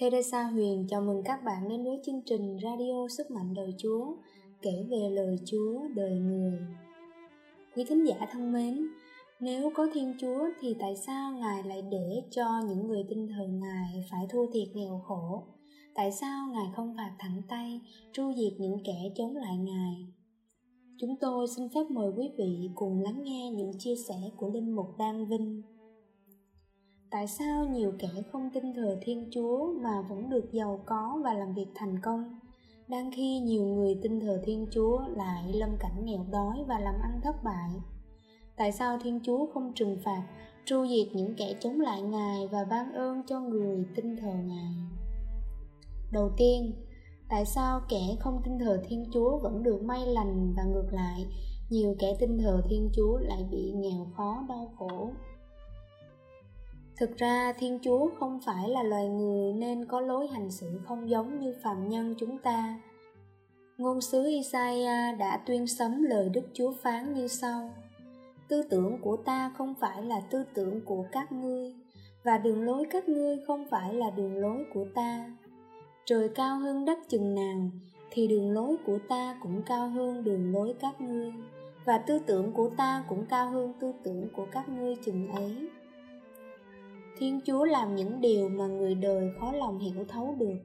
Teresa 0.00 0.42
Huyền 0.42 0.86
chào 0.88 1.00
mừng 1.00 1.22
các 1.24 1.44
bạn 1.44 1.68
đến 1.68 1.84
với 1.84 2.00
chương 2.06 2.22
trình 2.26 2.56
Radio 2.62 3.08
Sức 3.08 3.30
Mạnh 3.30 3.54
Đời 3.54 3.74
Chúa 3.78 4.14
kể 4.62 4.86
về 4.90 5.10
lời 5.10 5.36
Chúa 5.44 5.80
đời 5.94 6.10
người. 6.10 6.58
Quý 7.76 7.84
thính 7.84 8.04
giả 8.06 8.14
thân 8.32 8.52
mến, 8.52 8.86
nếu 9.40 9.70
có 9.74 9.88
Thiên 9.94 10.14
Chúa 10.20 10.48
thì 10.60 10.76
tại 10.80 10.96
sao 10.96 11.32
Ngài 11.32 11.62
lại 11.62 11.82
để 11.90 12.22
cho 12.30 12.60
những 12.68 12.86
người 12.86 13.04
tin 13.08 13.28
thờ 13.28 13.46
Ngài 13.48 14.04
phải 14.10 14.26
thua 14.30 14.46
thiệt 14.52 14.68
nghèo 14.74 15.02
khổ? 15.06 15.42
Tại 15.94 16.12
sao 16.12 16.48
Ngài 16.52 16.66
không 16.76 16.94
phạt 16.96 17.12
thẳng 17.18 17.42
tay, 17.48 17.80
tru 18.12 18.32
diệt 18.32 18.52
những 18.58 18.76
kẻ 18.84 19.12
chống 19.14 19.36
lại 19.36 19.56
Ngài? 19.56 20.06
Chúng 20.98 21.16
tôi 21.20 21.48
xin 21.48 21.68
phép 21.68 21.84
mời 21.90 22.12
quý 22.16 22.30
vị 22.38 22.70
cùng 22.74 23.02
lắng 23.02 23.22
nghe 23.22 23.50
những 23.50 23.72
chia 23.78 23.94
sẻ 24.08 24.16
của 24.36 24.50
Linh 24.50 24.76
Mục 24.76 24.98
Đan 24.98 25.26
Vinh 25.26 25.62
tại 27.10 27.26
sao 27.26 27.64
nhiều 27.64 27.92
kẻ 27.98 28.08
không 28.32 28.50
tin 28.54 28.74
thờ 28.74 28.98
thiên 29.02 29.28
chúa 29.30 29.72
mà 29.80 30.00
vẫn 30.08 30.30
được 30.30 30.52
giàu 30.52 30.80
có 30.86 31.20
và 31.24 31.34
làm 31.34 31.54
việc 31.54 31.66
thành 31.74 32.00
công? 32.02 32.38
Đang 32.88 33.10
khi 33.10 33.38
nhiều 33.38 33.64
người 33.64 33.98
tin 34.02 34.20
thờ 34.20 34.42
thiên 34.44 34.66
chúa 34.70 35.00
lại 35.16 35.52
lâm 35.52 35.70
cảnh 35.80 36.04
nghèo 36.04 36.26
đói 36.30 36.64
và 36.68 36.78
làm 36.78 36.94
ăn 37.02 37.20
thất 37.22 37.44
bại. 37.44 37.70
Tại 38.56 38.72
sao 38.72 38.98
thiên 39.02 39.20
chúa 39.22 39.46
không 39.54 39.72
trừng 39.74 39.98
phạt, 40.04 40.22
tru 40.64 40.86
diệt 40.86 41.08
những 41.12 41.34
kẻ 41.36 41.54
chống 41.60 41.80
lại 41.80 42.02
ngài 42.02 42.48
và 42.48 42.64
ban 42.64 42.92
ơn 42.92 43.22
cho 43.26 43.40
người 43.40 43.84
tin 43.96 44.16
thờ 44.16 44.34
ngài? 44.46 44.74
Đầu 46.12 46.30
tiên, 46.36 46.72
tại 47.28 47.44
sao 47.44 47.80
kẻ 47.88 48.16
không 48.20 48.40
tin 48.44 48.58
thờ 48.58 48.82
thiên 48.88 49.04
chúa 49.12 49.38
vẫn 49.38 49.62
được 49.62 49.82
may 49.82 50.06
lành 50.06 50.54
và 50.56 50.64
ngược 50.64 50.88
lại, 50.92 51.26
nhiều 51.70 51.94
kẻ 51.98 52.16
tin 52.20 52.38
thờ 52.38 52.62
thiên 52.70 52.90
chúa 52.92 53.18
lại 53.18 53.46
bị 53.50 53.72
nghèo 53.72 54.06
khó 54.16 54.44
đau 54.48 54.72
khổ? 54.78 55.10
Thực 57.00 57.16
ra 57.16 57.52
Thiên 57.58 57.78
Chúa 57.82 58.10
không 58.18 58.40
phải 58.46 58.68
là 58.68 58.82
loài 58.82 59.08
người 59.08 59.52
nên 59.52 59.84
có 59.84 60.00
lối 60.00 60.28
hành 60.28 60.50
xử 60.50 60.66
không 60.84 61.10
giống 61.10 61.40
như 61.40 61.54
phàm 61.62 61.88
nhân 61.88 62.14
chúng 62.18 62.38
ta. 62.38 62.80
Ngôn 63.78 64.00
sứ 64.00 64.24
Isaiah 64.24 65.18
đã 65.18 65.40
tuyên 65.46 65.66
sấm 65.66 66.02
lời 66.02 66.28
Đức 66.28 66.44
Chúa 66.52 66.72
phán 66.82 67.14
như 67.14 67.28
sau, 67.28 67.70
Tư 68.48 68.62
tưởng 68.70 68.98
của 69.02 69.16
ta 69.16 69.52
không 69.58 69.74
phải 69.80 70.02
là 70.02 70.20
tư 70.30 70.44
tưởng 70.54 70.80
của 70.84 71.04
các 71.12 71.32
ngươi, 71.32 71.74
Và 72.24 72.38
đường 72.38 72.62
lối 72.62 72.84
các 72.90 73.08
ngươi 73.08 73.38
không 73.46 73.66
phải 73.70 73.94
là 73.94 74.10
đường 74.10 74.36
lối 74.36 74.64
của 74.74 74.86
ta 74.94 75.30
Trời 76.04 76.28
cao 76.28 76.58
hơn 76.58 76.84
đất 76.84 76.98
chừng 77.08 77.34
nào, 77.34 77.70
Thì 78.10 78.26
đường 78.26 78.50
lối 78.50 78.76
của 78.86 78.98
ta 79.08 79.38
cũng 79.42 79.62
cao 79.62 79.88
hơn 79.88 80.24
đường 80.24 80.52
lối 80.52 80.74
các 80.80 81.00
ngươi, 81.00 81.32
Và 81.84 81.98
tư 81.98 82.18
tưởng 82.26 82.52
của 82.52 82.70
ta 82.76 83.04
cũng 83.08 83.26
cao 83.26 83.50
hơn 83.50 83.72
tư 83.80 83.92
tưởng 84.02 84.28
của 84.36 84.46
các 84.52 84.68
ngươi 84.68 84.96
chừng 85.04 85.32
ấy 85.32 85.68
Thiên 87.20 87.40
Chúa 87.46 87.64
làm 87.64 87.94
những 87.94 88.20
điều 88.20 88.48
mà 88.48 88.66
người 88.66 88.94
đời 88.94 89.30
khó 89.40 89.52
lòng 89.52 89.78
hiểu 89.78 90.04
thấu 90.08 90.34
được. 90.38 90.56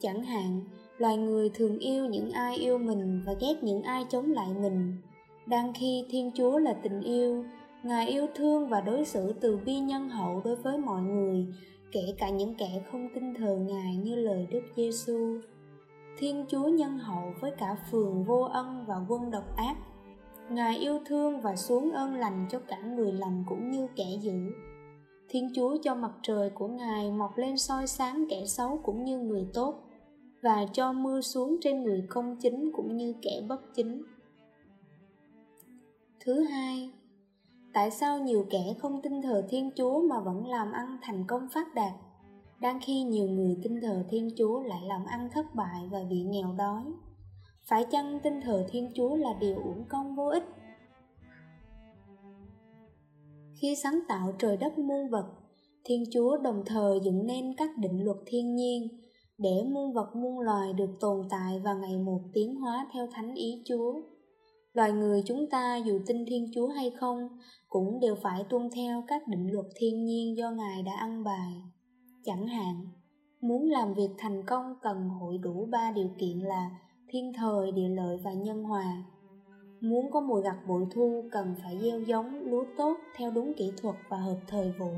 Chẳng 0.00 0.22
hạn, 0.22 0.60
loài 0.98 1.16
người 1.16 1.50
thường 1.54 1.78
yêu 1.78 2.06
những 2.06 2.30
ai 2.30 2.56
yêu 2.56 2.78
mình 2.78 3.22
và 3.26 3.32
ghét 3.40 3.54
những 3.62 3.82
ai 3.82 4.04
chống 4.08 4.32
lại 4.32 4.48
mình. 4.60 4.96
Đang 5.46 5.72
khi 5.72 6.06
Thiên 6.10 6.30
Chúa 6.34 6.58
là 6.58 6.72
tình 6.72 7.00
yêu, 7.00 7.44
Ngài 7.82 8.08
yêu 8.08 8.26
thương 8.34 8.68
và 8.68 8.80
đối 8.80 9.04
xử 9.04 9.32
từ 9.32 9.58
bi 9.66 9.78
nhân 9.78 10.08
hậu 10.08 10.40
đối 10.44 10.56
với 10.56 10.78
mọi 10.78 11.02
người, 11.02 11.46
kể 11.92 12.14
cả 12.18 12.30
những 12.30 12.54
kẻ 12.54 12.82
không 12.92 13.08
tin 13.14 13.34
thờ 13.34 13.56
Ngài 13.56 13.96
như 13.96 14.14
lời 14.14 14.46
Đức 14.50 14.62
Giêsu. 14.76 15.40
Thiên 16.18 16.44
Chúa 16.48 16.68
nhân 16.68 16.98
hậu 16.98 17.32
với 17.40 17.50
cả 17.58 17.76
phường 17.90 18.24
vô 18.24 18.42
ân 18.52 18.84
và 18.86 18.96
quân 19.08 19.30
độc 19.30 19.56
ác. 19.56 19.76
Ngài 20.50 20.78
yêu 20.78 20.98
thương 21.06 21.40
và 21.40 21.56
xuống 21.56 21.92
ơn 21.92 22.14
lành 22.14 22.46
cho 22.50 22.58
cả 22.58 22.78
người 22.78 23.12
lành 23.12 23.44
cũng 23.48 23.70
như 23.70 23.86
kẻ 23.96 24.06
dữ. 24.20 24.32
Thiên 25.32 25.50
Chúa 25.54 25.76
cho 25.82 25.94
mặt 25.94 26.12
trời 26.22 26.50
của 26.50 26.68
Ngài 26.68 27.10
mọc 27.10 27.38
lên 27.38 27.58
soi 27.58 27.86
sáng 27.86 28.24
kẻ 28.30 28.46
xấu 28.46 28.80
cũng 28.82 29.04
như 29.04 29.18
người 29.18 29.46
tốt, 29.54 29.74
và 30.42 30.66
cho 30.72 30.92
mưa 30.92 31.20
xuống 31.20 31.56
trên 31.60 31.82
người 31.82 32.06
công 32.08 32.36
chính 32.36 32.70
cũng 32.76 32.96
như 32.96 33.14
kẻ 33.22 33.42
bất 33.48 33.74
chính. 33.74 34.02
Thứ 36.20 36.40
hai, 36.40 36.90
tại 37.72 37.90
sao 37.90 38.18
nhiều 38.18 38.46
kẻ 38.50 38.74
không 38.78 39.02
tin 39.02 39.22
thờ 39.22 39.46
Thiên 39.48 39.70
Chúa 39.76 40.00
mà 40.00 40.20
vẫn 40.20 40.46
làm 40.46 40.72
ăn 40.72 40.98
thành 41.02 41.24
công 41.26 41.48
phát 41.54 41.74
đạt, 41.74 41.92
đang 42.60 42.80
khi 42.82 43.02
nhiều 43.02 43.26
người 43.26 43.56
tin 43.62 43.80
thờ 43.80 44.04
Thiên 44.08 44.30
Chúa 44.36 44.60
lại 44.60 44.80
làm 44.86 45.04
ăn 45.04 45.28
thất 45.32 45.54
bại 45.54 45.88
và 45.90 45.98
bị 46.10 46.22
nghèo 46.22 46.52
đói? 46.58 46.82
Phải 47.66 47.84
chăng 47.84 48.20
tin 48.20 48.40
thờ 48.40 48.66
Thiên 48.70 48.90
Chúa 48.94 49.16
là 49.16 49.32
điều 49.40 49.56
uổng 49.56 49.84
công 49.88 50.16
vô 50.16 50.26
ích? 50.28 50.44
Khi 53.60 53.76
sáng 53.82 54.00
tạo 54.08 54.32
trời 54.38 54.56
đất 54.56 54.78
muôn 54.78 55.10
vật, 55.10 55.26
Thiên 55.84 56.04
Chúa 56.12 56.36
đồng 56.36 56.62
thời 56.66 57.00
dựng 57.04 57.26
nên 57.26 57.54
các 57.56 57.70
định 57.78 58.04
luật 58.04 58.16
thiên 58.26 58.54
nhiên 58.54 58.88
để 59.38 59.62
muôn 59.72 59.92
vật 59.92 60.16
muôn 60.16 60.38
loài 60.40 60.72
được 60.72 60.90
tồn 61.00 61.26
tại 61.30 61.60
và 61.64 61.74
ngày 61.74 61.98
một 61.98 62.20
tiến 62.34 62.54
hóa 62.54 62.86
theo 62.92 63.08
thánh 63.12 63.34
ý 63.34 63.62
Chúa. 63.66 63.92
Loài 64.72 64.92
người 64.92 65.22
chúng 65.26 65.50
ta 65.50 65.76
dù 65.76 65.98
tin 66.06 66.24
Thiên 66.26 66.50
Chúa 66.54 66.68
hay 66.68 66.90
không 66.90 67.28
cũng 67.68 68.00
đều 68.00 68.14
phải 68.22 68.44
tuân 68.50 68.70
theo 68.74 69.04
các 69.06 69.28
định 69.28 69.52
luật 69.52 69.66
thiên 69.76 70.04
nhiên 70.04 70.36
do 70.36 70.50
Ngài 70.50 70.82
đã 70.82 70.92
ăn 70.92 71.24
bài. 71.24 71.52
Chẳng 72.24 72.46
hạn, 72.46 72.86
muốn 73.40 73.70
làm 73.70 73.94
việc 73.94 74.10
thành 74.18 74.46
công 74.46 74.74
cần 74.82 75.08
hội 75.08 75.38
đủ 75.38 75.68
ba 75.70 75.92
điều 75.94 76.08
kiện 76.18 76.38
là 76.38 76.70
thiên 77.08 77.32
thời, 77.36 77.72
địa 77.72 77.88
lợi 77.88 78.16
và 78.24 78.32
nhân 78.32 78.62
hòa. 78.62 79.04
Muốn 79.80 80.10
có 80.10 80.20
mùa 80.20 80.40
gặt 80.40 80.56
bội 80.68 80.86
thu 80.90 81.24
cần 81.32 81.54
phải 81.62 81.78
gieo 81.82 82.00
giống 82.00 82.40
lúa 82.44 82.64
tốt 82.76 82.96
theo 83.16 83.30
đúng 83.30 83.54
kỹ 83.54 83.72
thuật 83.82 83.96
và 84.08 84.16
hợp 84.16 84.38
thời 84.46 84.72
vụ. 84.78 84.90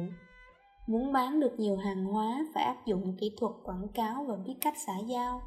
Muốn 0.86 1.12
bán 1.12 1.40
được 1.40 1.60
nhiều 1.60 1.76
hàng 1.76 2.04
hóa 2.04 2.46
phải 2.54 2.64
áp 2.64 2.86
dụng 2.86 3.16
kỹ 3.20 3.32
thuật 3.38 3.52
quảng 3.64 3.88
cáo 3.94 4.24
và 4.24 4.36
biết 4.46 4.54
cách 4.60 4.74
xã 4.86 4.92
giao. 5.06 5.42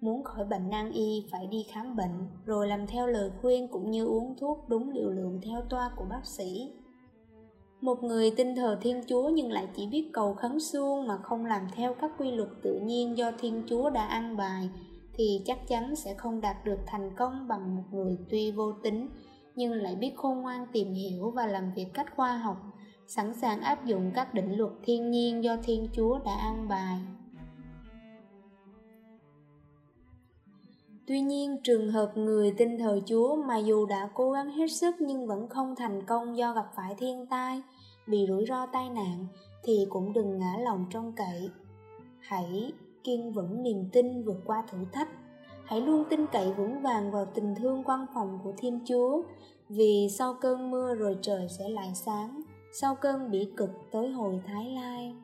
Muốn 0.00 0.24
khỏi 0.24 0.44
bệnh 0.44 0.70
nan 0.70 0.90
y 0.90 1.26
phải 1.32 1.46
đi 1.46 1.66
khám 1.72 1.96
bệnh, 1.96 2.28
rồi 2.44 2.68
làm 2.68 2.86
theo 2.86 3.06
lời 3.06 3.30
khuyên 3.40 3.68
cũng 3.68 3.90
như 3.90 4.06
uống 4.06 4.34
thuốc 4.40 4.68
đúng 4.68 4.90
liều 4.90 5.10
lượng 5.10 5.40
theo 5.42 5.62
toa 5.70 5.90
của 5.96 6.04
bác 6.10 6.26
sĩ. 6.26 6.72
Một 7.80 8.02
người 8.02 8.30
tin 8.30 8.56
thờ 8.56 8.78
Thiên 8.80 9.02
Chúa 9.06 9.28
nhưng 9.28 9.52
lại 9.52 9.68
chỉ 9.76 9.86
biết 9.86 10.10
cầu 10.12 10.34
khấn 10.34 10.60
suông 10.60 11.06
mà 11.06 11.16
không 11.16 11.44
làm 11.44 11.66
theo 11.74 11.94
các 11.94 12.10
quy 12.18 12.30
luật 12.30 12.48
tự 12.62 12.80
nhiên 12.82 13.18
do 13.18 13.32
Thiên 13.38 13.62
Chúa 13.66 13.90
đã 13.90 14.06
ăn 14.06 14.36
bài 14.36 14.70
thì 15.14 15.42
chắc 15.44 15.68
chắn 15.68 15.96
sẽ 15.96 16.14
không 16.14 16.40
đạt 16.40 16.64
được 16.64 16.78
thành 16.86 17.10
công 17.16 17.48
bằng 17.48 17.76
một 17.76 17.82
người 17.90 18.18
tuy 18.30 18.50
vô 18.50 18.72
tính 18.72 19.08
nhưng 19.56 19.72
lại 19.72 19.96
biết 19.96 20.12
khôn 20.16 20.40
ngoan 20.40 20.66
tìm 20.72 20.92
hiểu 20.92 21.30
và 21.30 21.46
làm 21.46 21.72
việc 21.74 21.86
cách 21.94 22.16
khoa 22.16 22.36
học, 22.36 22.56
sẵn 23.06 23.34
sàng 23.34 23.60
áp 23.60 23.84
dụng 23.84 24.10
các 24.14 24.34
định 24.34 24.52
luật 24.56 24.72
thiên 24.82 25.10
nhiên 25.10 25.44
do 25.44 25.56
Thiên 25.62 25.88
Chúa 25.92 26.18
đã 26.24 26.36
an 26.36 26.68
bài. 26.68 26.98
Tuy 31.06 31.20
nhiên, 31.20 31.56
trường 31.64 31.90
hợp 31.90 32.12
người 32.16 32.54
tin 32.56 32.78
thờ 32.78 33.00
Chúa 33.06 33.36
mà 33.36 33.58
dù 33.58 33.86
đã 33.86 34.08
cố 34.14 34.30
gắng 34.30 34.50
hết 34.50 34.66
sức 34.66 34.94
nhưng 35.00 35.26
vẫn 35.26 35.48
không 35.48 35.74
thành 35.76 36.06
công 36.06 36.36
do 36.36 36.52
gặp 36.52 36.66
phải 36.76 36.94
thiên 36.98 37.26
tai, 37.26 37.62
bị 38.06 38.26
rủi 38.28 38.46
ro 38.46 38.66
tai 38.66 38.88
nạn, 38.90 39.26
thì 39.64 39.86
cũng 39.90 40.12
đừng 40.12 40.38
ngã 40.38 40.56
lòng 40.60 40.86
trong 40.90 41.12
cậy. 41.12 41.50
Hãy 42.20 42.72
kiên 43.04 43.32
vững 43.32 43.62
niềm 43.62 43.88
tin 43.92 44.22
vượt 44.22 44.40
qua 44.46 44.64
thử 44.70 44.78
thách. 44.92 45.08
Hãy 45.64 45.80
luôn 45.80 46.04
tin 46.10 46.26
cậy 46.32 46.52
vững 46.52 46.80
vàng 46.82 47.10
vào 47.10 47.26
tình 47.34 47.54
thương 47.54 47.84
quan 47.84 48.06
phòng 48.14 48.38
của 48.44 48.52
Thiên 48.56 48.80
Chúa, 48.84 49.22
vì 49.68 50.08
sau 50.18 50.34
cơn 50.34 50.70
mưa 50.70 50.94
rồi 50.94 51.16
trời 51.22 51.46
sẽ 51.58 51.68
lại 51.68 51.92
sáng, 51.94 52.42
sau 52.72 52.94
cơn 52.94 53.30
bỉ 53.30 53.48
cực 53.56 53.70
tới 53.90 54.10
hồi 54.10 54.40
Thái 54.46 54.64
Lai. 54.64 55.14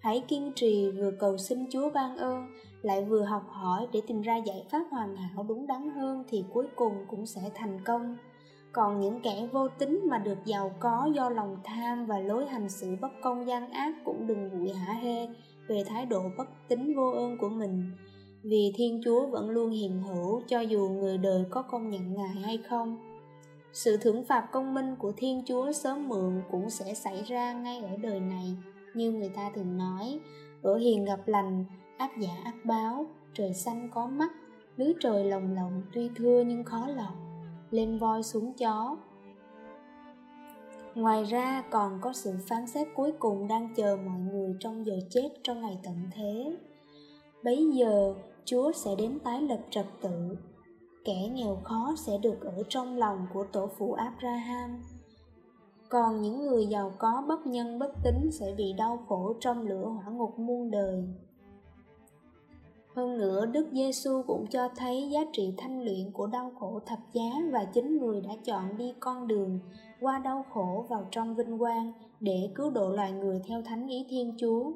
Hãy 0.00 0.24
kiên 0.28 0.52
trì 0.56 0.90
vừa 0.90 1.10
cầu 1.20 1.38
xin 1.38 1.66
Chúa 1.70 1.90
ban 1.90 2.16
ơn, 2.16 2.46
lại 2.82 3.04
vừa 3.04 3.22
học 3.22 3.42
hỏi 3.48 3.88
để 3.92 4.00
tìm 4.06 4.22
ra 4.22 4.36
giải 4.36 4.66
pháp 4.70 4.84
hoàn 4.90 5.16
hảo 5.16 5.44
đúng 5.48 5.66
đắn 5.66 5.90
hơn 5.90 6.24
thì 6.28 6.44
cuối 6.52 6.66
cùng 6.76 6.92
cũng 7.08 7.26
sẽ 7.26 7.50
thành 7.54 7.78
công. 7.84 8.16
Còn 8.72 9.00
những 9.00 9.20
kẻ 9.20 9.48
vô 9.52 9.68
tính 9.68 10.00
mà 10.10 10.18
được 10.18 10.38
giàu 10.44 10.72
có 10.80 11.08
do 11.14 11.28
lòng 11.28 11.56
tham 11.64 12.06
và 12.06 12.18
lối 12.18 12.46
hành 12.46 12.68
xử 12.68 12.96
bất 13.00 13.12
công 13.22 13.46
gian 13.46 13.70
ác 13.70 13.94
cũng 14.04 14.26
đừng 14.26 14.50
vội 14.50 14.72
hả 14.72 14.92
hê 14.92 15.28
về 15.68 15.84
thái 15.86 16.06
độ 16.06 16.22
bất 16.38 16.48
tính 16.68 16.94
vô 16.96 17.10
ơn 17.10 17.38
của 17.38 17.48
mình. 17.48 17.90
Vì 18.42 18.72
Thiên 18.74 19.00
Chúa 19.04 19.26
vẫn 19.26 19.50
luôn 19.50 19.70
hiện 19.70 20.02
hữu 20.02 20.42
cho 20.46 20.60
dù 20.60 20.88
người 20.88 21.18
đời 21.18 21.44
có 21.50 21.62
công 21.62 21.90
nhận 21.90 22.14
Ngài 22.14 22.34
hay 22.42 22.58
không. 22.68 22.96
Sự 23.72 23.96
thưởng 23.96 24.24
phạt 24.24 24.48
công 24.52 24.74
minh 24.74 24.96
của 24.98 25.12
Thiên 25.16 25.42
Chúa 25.46 25.72
sớm 25.72 26.08
muộn 26.08 26.42
cũng 26.50 26.70
sẽ 26.70 26.94
xảy 26.94 27.22
ra 27.22 27.52
ngay 27.52 27.78
ở 27.78 27.96
đời 27.96 28.20
này, 28.20 28.56
như 28.94 29.12
người 29.12 29.28
ta 29.28 29.50
thường 29.54 29.78
nói, 29.78 30.20
ở 30.62 30.76
hiền 30.76 31.04
gặp 31.04 31.28
lành, 31.28 31.64
ác 31.98 32.10
giả 32.20 32.32
ác 32.44 32.54
báo, 32.64 33.06
trời 33.34 33.54
xanh 33.54 33.88
có 33.94 34.06
mắt, 34.06 34.30
lưới 34.76 34.92
trời 35.00 35.24
lồng 35.24 35.54
lộng 35.54 35.82
tuy 35.94 36.10
thưa 36.16 36.42
nhưng 36.46 36.64
khó 36.64 36.86
lọc, 36.86 37.14
lên 37.70 37.98
voi 37.98 38.22
xuống 38.22 38.52
chó. 38.52 38.96
Ngoài 40.94 41.24
ra 41.24 41.64
còn 41.70 41.98
có 42.00 42.12
sự 42.12 42.32
phán 42.48 42.66
xét 42.66 42.88
cuối 42.94 43.12
cùng 43.18 43.48
đang 43.48 43.74
chờ 43.76 43.96
mọi 44.06 44.20
người 44.20 44.56
trong 44.60 44.86
giờ 44.86 44.94
chết 45.10 45.28
trong 45.42 45.60
ngày 45.60 45.78
tận 45.82 45.96
thế. 46.14 46.56
Bấy 47.44 47.70
giờ, 47.72 48.14
Chúa 48.44 48.72
sẽ 48.72 48.90
đến 48.98 49.18
tái 49.24 49.42
lập 49.42 49.60
trật 49.70 49.86
tự 50.00 50.36
kẻ 51.04 51.28
nghèo 51.32 51.56
khó 51.64 51.94
sẽ 51.98 52.18
được 52.18 52.40
ở 52.40 52.62
trong 52.68 52.96
lòng 52.96 53.26
của 53.34 53.44
tổ 53.52 53.70
phụ 53.78 53.92
Abraham. 53.92 54.82
Còn 55.88 56.22
những 56.22 56.46
người 56.46 56.66
giàu 56.66 56.92
có 56.98 57.24
bất 57.28 57.46
nhân 57.46 57.78
bất 57.78 57.92
tính 58.04 58.30
sẽ 58.32 58.54
bị 58.56 58.72
đau 58.72 59.04
khổ 59.08 59.34
trong 59.40 59.66
lửa 59.66 59.84
hỏa 59.84 60.12
ngục 60.12 60.38
muôn 60.38 60.70
đời. 60.70 61.04
Hơn 62.94 63.18
nữa, 63.18 63.46
Đức 63.46 63.66
Giêsu 63.72 64.22
cũng 64.26 64.46
cho 64.46 64.68
thấy 64.76 65.08
giá 65.12 65.20
trị 65.32 65.54
thanh 65.58 65.84
luyện 65.84 66.12
của 66.12 66.26
đau 66.26 66.52
khổ 66.58 66.80
thập 66.86 66.98
giá 67.12 67.30
và 67.52 67.64
chính 67.64 67.98
người 67.98 68.20
đã 68.20 68.30
chọn 68.44 68.76
đi 68.76 68.92
con 69.00 69.28
đường 69.28 69.58
qua 70.00 70.18
đau 70.18 70.44
khổ 70.50 70.86
vào 70.88 71.06
trong 71.10 71.34
vinh 71.34 71.58
quang 71.58 71.92
để 72.20 72.50
cứu 72.54 72.70
độ 72.70 72.90
loài 72.90 73.12
người 73.12 73.40
theo 73.48 73.62
thánh 73.62 73.86
ý 73.86 74.06
Thiên 74.08 74.34
Chúa. 74.38 74.72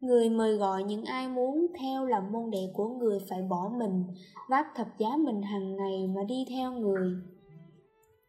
Người 0.00 0.30
mời 0.30 0.56
gọi 0.56 0.84
những 0.84 1.04
ai 1.04 1.28
muốn 1.28 1.66
theo 1.80 2.06
làm 2.06 2.32
môn 2.32 2.50
đệ 2.50 2.70
của 2.74 2.88
người 2.88 3.18
phải 3.28 3.42
bỏ 3.42 3.70
mình, 3.76 4.04
vác 4.48 4.66
thập 4.74 4.98
giá 4.98 5.16
mình 5.16 5.42
hàng 5.42 5.76
ngày 5.76 6.06
mà 6.14 6.22
đi 6.28 6.44
theo 6.48 6.72
người. 6.72 7.12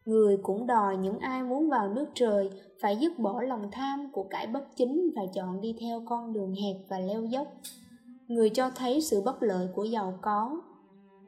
Người 0.04 0.36
cũng 0.42 0.66
đòi 0.66 0.96
những 0.96 1.18
ai 1.18 1.42
muốn 1.42 1.68
vào 1.70 1.88
nước 1.88 2.06
trời 2.14 2.50
phải 2.80 2.96
dứt 2.96 3.18
bỏ 3.18 3.42
lòng 3.42 3.68
tham 3.72 4.10
của 4.12 4.22
cải 4.30 4.46
bất 4.46 4.76
chính 4.76 5.10
và 5.16 5.22
chọn 5.34 5.60
đi 5.60 5.74
theo 5.80 6.02
con 6.06 6.32
đường 6.32 6.54
hẹp 6.54 6.76
và 6.88 6.98
leo 6.98 7.24
dốc. 7.24 7.46
Người 8.30 8.50
cho 8.50 8.70
thấy 8.70 9.00
sự 9.00 9.22
bất 9.24 9.42
lợi 9.42 9.68
của 9.74 9.84
giàu 9.84 10.18
có. 10.22 10.62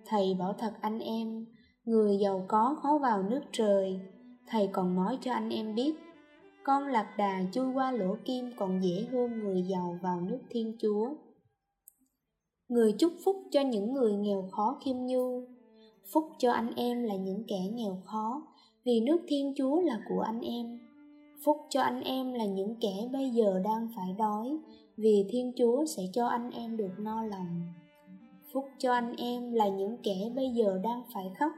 Thầy 0.07 0.35
bảo 0.39 0.53
thật 0.59 0.73
anh 0.81 0.99
em, 0.99 1.47
người 1.85 2.19
giàu 2.19 2.45
có 2.49 2.77
khó 2.83 2.99
vào 3.03 3.23
nước 3.23 3.41
trời. 3.53 4.01
Thầy 4.47 4.67
còn 4.67 4.95
nói 4.95 5.19
cho 5.21 5.33
anh 5.33 5.51
em 5.51 5.75
biết, 5.75 5.95
con 6.65 6.87
lạc 6.87 7.15
đà 7.19 7.41
chui 7.53 7.73
qua 7.75 7.93
lỗ 7.93 8.17
kim 8.25 8.51
còn 8.57 8.81
dễ 8.83 9.07
hơn 9.13 9.41
người 9.41 9.63
giàu 9.63 9.99
vào 10.03 10.21
nước 10.21 10.39
Thiên 10.51 10.77
Chúa. 10.79 11.09
Người 12.69 12.95
chúc 12.99 13.13
phúc 13.25 13.37
cho 13.51 13.61
những 13.61 13.93
người 13.93 14.13
nghèo 14.13 14.49
khó 14.53 14.79
khiêm 14.85 14.97
nhu, 15.07 15.43
phúc 16.13 16.25
cho 16.39 16.53
anh 16.53 16.75
em 16.77 17.03
là 17.03 17.17
những 17.17 17.45
kẻ 17.49 17.61
nghèo 17.73 18.03
khó, 18.05 18.43
vì 18.85 19.01
nước 19.01 19.21
Thiên 19.29 19.55
Chúa 19.57 19.81
là 19.81 20.01
của 20.09 20.21
anh 20.21 20.41
em. 20.41 20.79
Phúc 21.45 21.57
cho 21.69 21.83
anh 21.83 22.01
em 22.01 22.33
là 22.33 22.45
những 22.45 22.75
kẻ 22.81 23.09
bây 23.13 23.31
giờ 23.31 23.61
đang 23.65 23.89
phải 23.97 24.15
đói, 24.19 24.59
vì 24.97 25.25
Thiên 25.29 25.53
Chúa 25.57 25.85
sẽ 25.85 26.03
cho 26.13 26.27
anh 26.27 26.51
em 26.51 26.77
được 26.77 26.91
no 26.99 27.23
lòng. 27.23 27.73
Phúc 28.53 28.65
cho 28.79 28.93
anh 28.93 29.15
em 29.17 29.53
là 29.53 29.69
những 29.69 29.97
kẻ 30.03 30.31
bây 30.37 30.49
giờ 30.49 30.81
đang 30.85 31.03
phải 31.15 31.33
khóc, 31.39 31.53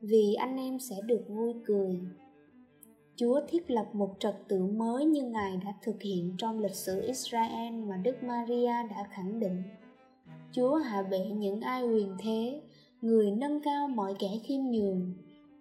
vì 0.00 0.34
anh 0.34 0.56
em 0.56 0.78
sẽ 0.78 0.96
được 1.06 1.24
vui 1.28 1.54
cười. 1.64 2.00
Chúa 3.16 3.40
thiết 3.48 3.70
lập 3.70 3.86
một 3.92 4.14
trật 4.18 4.48
tự 4.48 4.66
mới 4.66 5.04
như 5.04 5.22
Ngài 5.22 5.56
đã 5.64 5.74
thực 5.82 6.02
hiện 6.02 6.34
trong 6.38 6.58
lịch 6.58 6.74
sử 6.74 7.02
Israel 7.02 7.74
mà 7.88 7.96
Đức 7.96 8.22
Maria 8.22 8.88
đã 8.90 9.06
khẳng 9.10 9.40
định. 9.40 9.62
Chúa 10.52 10.74
hạ 10.74 11.02
bệ 11.02 11.26
những 11.26 11.60
ai 11.60 11.88
quyền 11.88 12.16
thế, 12.18 12.60
người 13.02 13.30
nâng 13.30 13.60
cao 13.60 13.88
mọi 13.88 14.14
kẻ 14.18 14.28
khiêm 14.42 14.60
nhường, 14.60 15.12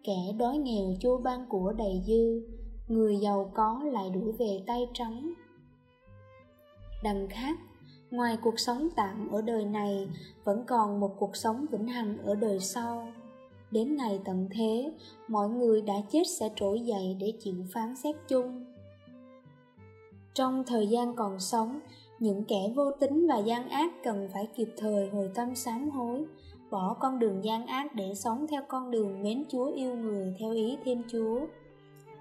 kẻ 0.04 0.18
đói 0.38 0.58
nghèo 0.58 0.94
chua 1.00 1.18
ban 1.18 1.46
của 1.50 1.74
đầy 1.78 2.02
dư, 2.08 2.42
người 2.88 3.18
giàu 3.18 3.52
có 3.54 3.84
lại 3.92 4.10
đuổi 4.10 4.32
về 4.32 4.64
tay 4.68 4.88
trắng. 4.94 5.34
Đằng 7.06 7.28
khác, 7.30 7.58
ngoài 8.12 8.38
cuộc 8.44 8.60
sống 8.60 8.90
tạm 8.96 9.30
ở 9.32 9.42
đời 9.42 9.66
này, 9.66 10.08
vẫn 10.44 10.64
còn 10.68 11.00
một 11.00 11.16
cuộc 11.20 11.36
sống 11.36 11.66
vĩnh 11.72 11.88
hằng 11.88 12.18
ở 12.26 12.36
đời 12.36 12.60
sau. 12.60 13.08
Đến 13.72 13.96
ngày 13.96 14.20
tận 14.26 14.48
thế, 14.52 14.92
mọi 15.28 15.50
người 15.50 15.82
đã 15.82 15.94
chết 16.12 16.24
sẽ 16.40 16.50
trỗi 16.56 16.80
dậy 16.80 17.18
để 17.20 17.34
chịu 17.40 17.56
phán 17.74 17.96
xét 17.96 18.16
chung. 18.28 18.66
Trong 20.34 20.64
thời 20.68 20.88
gian 20.88 21.16
còn 21.16 21.40
sống, 21.40 21.80
những 22.20 22.44
kẻ 22.44 22.72
vô 22.76 22.92
tính 22.92 23.28
và 23.28 23.38
gian 23.38 23.70
ác 23.70 23.92
cần 24.04 24.30
phải 24.34 24.48
kịp 24.56 24.70
thời 24.78 25.10
hồi 25.10 25.30
tâm 25.36 25.56
sám 25.56 25.90
hối, 25.90 26.26
bỏ 26.72 26.96
con 27.00 27.20
đường 27.20 27.44
gian 27.44 27.66
ác 27.66 27.96
để 27.96 28.14
sống 28.16 28.48
theo 28.48 28.62
con 28.68 28.92
đường 28.92 29.24
mến 29.24 29.44
Chúa 29.50 29.72
yêu 29.72 29.96
người 29.96 30.36
theo 30.40 30.52
ý 30.52 30.78
Thiên 30.84 31.04
Chúa. 31.08 31.40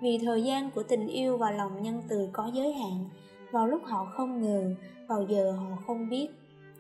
Vì 0.00 0.18
thời 0.18 0.42
gian 0.42 0.70
của 0.70 0.82
tình 0.82 1.06
yêu 1.06 1.36
và 1.36 1.50
lòng 1.50 1.82
nhân 1.82 2.02
từ 2.08 2.28
có 2.32 2.50
giới 2.54 2.72
hạn, 2.72 3.08
vào 3.54 3.66
lúc 3.66 3.82
họ 3.84 4.04
không 4.04 4.40
ngờ, 4.40 4.74
vào 5.08 5.26
giờ 5.28 5.52
họ 5.52 5.76
không 5.86 6.08
biết. 6.08 6.28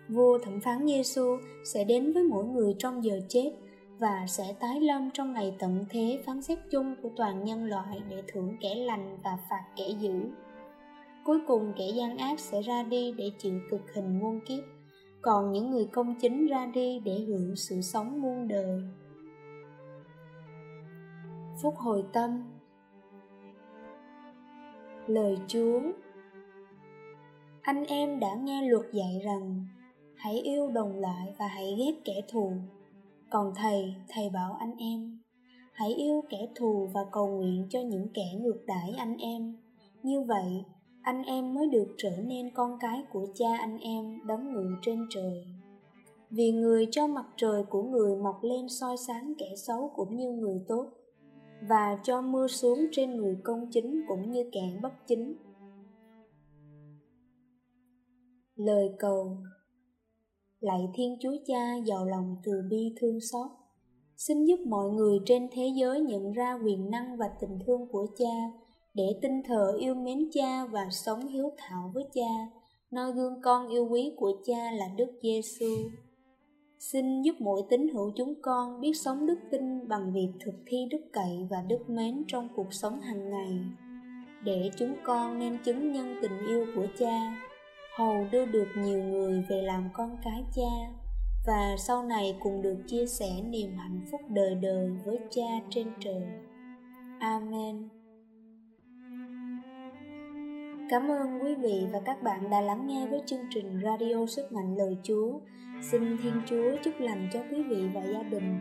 Vua 0.08 0.38
thẩm 0.38 0.60
phán 0.60 0.86
Giêsu 0.86 1.36
sẽ 1.64 1.84
đến 1.84 2.12
với 2.12 2.22
mỗi 2.22 2.44
người 2.44 2.74
trong 2.78 3.04
giờ 3.04 3.20
chết 3.28 3.52
và 3.98 4.26
sẽ 4.28 4.54
tái 4.60 4.80
lâm 4.80 5.10
trong 5.14 5.32
ngày 5.32 5.56
tận 5.58 5.84
thế 5.90 6.22
phán 6.26 6.42
xét 6.42 6.58
chung 6.70 6.94
của 7.02 7.10
toàn 7.16 7.44
nhân 7.44 7.64
loại 7.64 8.02
để 8.10 8.22
thưởng 8.32 8.56
kẻ 8.60 8.74
lành 8.74 9.18
và 9.24 9.38
phạt 9.50 9.64
kẻ 9.76 9.88
dữ. 10.00 10.12
Cuối 11.24 11.38
cùng 11.46 11.72
kẻ 11.76 11.88
gian 11.94 12.16
ác 12.16 12.40
sẽ 12.40 12.62
ra 12.62 12.82
đi 12.82 13.12
để 13.12 13.30
chịu 13.38 13.60
cực 13.70 13.80
hình 13.94 14.18
muôn 14.18 14.40
kiếp 14.40 14.64
còn 15.24 15.52
những 15.52 15.70
người 15.70 15.88
công 15.92 16.14
chính 16.20 16.46
ra 16.46 16.66
đi 16.66 17.00
để 17.04 17.18
hưởng 17.28 17.56
sự 17.56 17.80
sống 17.80 18.22
muôn 18.22 18.48
đời 18.48 18.82
phúc 21.62 21.74
hồi 21.76 22.04
tâm 22.12 22.44
lời 25.06 25.38
chúa 25.48 25.80
anh 27.64 27.84
em 27.84 28.20
đã 28.20 28.34
nghe 28.34 28.62
luật 28.62 28.92
dạy 28.92 29.20
rằng, 29.24 29.66
hãy 30.14 30.40
yêu 30.40 30.70
đồng 30.70 30.98
loại 30.98 31.34
và 31.38 31.46
hãy 31.46 31.74
ghét 31.78 31.92
kẻ 32.04 32.20
thù. 32.28 32.52
Còn 33.30 33.52
thầy 33.56 33.94
thầy 34.08 34.30
bảo 34.30 34.56
anh 34.60 34.76
em, 34.76 35.18
hãy 35.72 35.94
yêu 35.94 36.24
kẻ 36.30 36.48
thù 36.54 36.88
và 36.92 37.00
cầu 37.12 37.26
nguyện 37.26 37.66
cho 37.70 37.80
những 37.80 38.08
kẻ 38.14 38.24
ngược 38.40 38.64
đãi 38.66 38.94
anh 38.96 39.16
em. 39.16 39.56
Như 40.02 40.22
vậy, 40.22 40.64
anh 41.02 41.22
em 41.22 41.54
mới 41.54 41.68
được 41.68 41.94
trở 41.98 42.16
nên 42.16 42.50
con 42.54 42.78
cái 42.80 43.02
của 43.12 43.26
cha 43.34 43.56
anh 43.58 43.78
em 43.78 44.26
đấng 44.26 44.52
ngự 44.52 44.76
trên 44.82 45.06
trời. 45.10 45.44
Vì 46.30 46.52
người 46.52 46.88
cho 46.90 47.06
mặt 47.06 47.26
trời 47.36 47.64
của 47.64 47.82
người 47.82 48.16
mọc 48.16 48.42
lên 48.42 48.68
soi 48.68 48.96
sáng 48.96 49.32
kẻ 49.38 49.56
xấu 49.56 49.90
cũng 49.94 50.16
như 50.16 50.30
người 50.30 50.60
tốt, 50.68 50.86
và 51.68 51.98
cho 52.02 52.20
mưa 52.20 52.46
xuống 52.46 52.86
trên 52.92 53.16
người 53.16 53.36
công 53.44 53.70
chính 53.70 54.02
cũng 54.08 54.30
như 54.30 54.50
kẻ 54.52 54.78
bất 54.82 55.06
chính 55.06 55.34
lời 58.56 58.88
cầu. 58.98 59.36
Lạy 60.60 60.88
thiên 60.94 61.16
chúa 61.20 61.36
cha 61.46 61.74
giàu 61.84 62.06
lòng 62.06 62.36
từ 62.44 62.52
bi 62.70 62.94
thương 63.00 63.20
xót. 63.20 63.50
Xin 64.16 64.44
giúp 64.44 64.56
mọi 64.66 64.90
người 64.90 65.18
trên 65.26 65.48
thế 65.52 65.72
giới 65.76 66.00
nhận 66.00 66.32
ra 66.32 66.58
quyền 66.64 66.90
năng 66.90 67.16
và 67.16 67.26
tình 67.40 67.58
thương 67.66 67.88
của 67.92 68.06
cha 68.18 68.34
để 68.94 69.18
tinh 69.22 69.42
thờ 69.44 69.76
yêu 69.78 69.94
mến 69.94 70.18
cha 70.32 70.66
và 70.66 70.88
sống 70.90 71.28
hiếu 71.28 71.50
thảo 71.56 71.90
với 71.94 72.04
cha, 72.14 72.60
noi 72.90 73.12
gương 73.12 73.40
con 73.42 73.68
yêu 73.68 73.88
quý 73.90 74.12
của 74.16 74.32
cha 74.46 74.72
là 74.72 74.88
Đức 74.96 75.10
Giêsu. 75.22 75.66
Xin 76.78 77.22
giúp 77.22 77.32
mỗi 77.38 77.62
tín 77.70 77.88
hữu 77.94 78.12
chúng 78.16 78.34
con 78.42 78.80
biết 78.80 78.92
sống 78.94 79.26
đức 79.26 79.38
tin 79.50 79.88
bằng 79.88 80.12
việc 80.12 80.28
thực 80.44 80.54
thi 80.66 80.76
đức 80.90 81.00
cậy 81.12 81.46
và 81.50 81.64
đức 81.68 81.90
mến 81.90 82.24
trong 82.28 82.48
cuộc 82.56 82.72
sống 82.72 83.00
hàng 83.00 83.30
ngày, 83.30 83.58
để 84.44 84.70
chúng 84.76 84.94
con 85.04 85.38
nên 85.38 85.58
chứng 85.64 85.92
nhân 85.92 86.16
tình 86.22 86.46
yêu 86.48 86.66
của 86.74 86.86
cha, 86.98 87.36
hầu 87.96 88.26
đưa 88.30 88.46
được 88.46 88.68
nhiều 88.76 89.02
người 89.02 89.44
về 89.48 89.62
làm 89.62 89.88
con 89.92 90.16
cái 90.24 90.44
cha, 90.54 90.92
và 91.46 91.76
sau 91.78 92.02
này 92.02 92.36
cùng 92.40 92.62
được 92.62 92.76
chia 92.86 93.06
sẻ 93.06 93.30
niềm 93.48 93.76
hạnh 93.76 94.00
phúc 94.10 94.20
đời 94.28 94.54
đời 94.54 94.90
với 95.04 95.18
cha 95.30 95.60
trên 95.70 95.86
trời. 96.00 96.22
Amen. 97.18 97.88
Cảm 100.90 101.10
ơn 101.10 101.38
quý 101.42 101.54
vị 101.54 101.86
và 101.92 102.00
các 102.04 102.22
bạn 102.22 102.50
đã 102.50 102.60
lắng 102.60 102.86
nghe 102.86 103.06
với 103.06 103.22
chương 103.26 103.44
trình 103.50 103.80
Radio 103.84 104.26
Sức 104.26 104.52
Mạnh 104.52 104.76
Lời 104.76 104.96
Chúa. 105.02 105.38
Xin 105.82 106.16
Thiên 106.22 106.42
Chúa 106.46 106.76
chúc 106.84 106.94
lành 106.98 107.28
cho 107.32 107.40
quý 107.50 107.62
vị 107.62 107.88
và 107.94 108.04
gia 108.04 108.22
đình. 108.22 108.56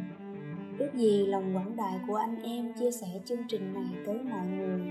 Ước 0.79 0.89
gì 0.93 1.25
lòng 1.25 1.55
quảng 1.55 1.75
đại 1.75 1.99
của 2.07 2.15
anh 2.15 2.43
em 2.43 2.73
chia 2.79 2.91
sẻ 2.91 3.07
chương 3.25 3.47
trình 3.47 3.73
này 3.73 4.03
tới 4.05 4.17
mọi 4.31 4.47
người. 4.47 4.81